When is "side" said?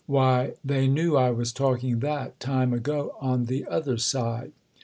3.99-4.51